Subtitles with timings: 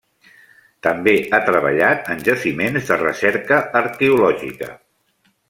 [0.85, 4.73] També ha treballat en jaciments de recerca arqueològica.